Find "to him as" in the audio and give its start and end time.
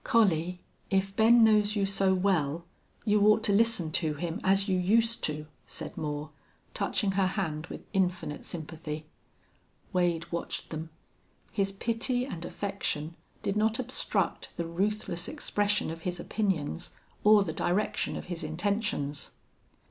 3.91-4.67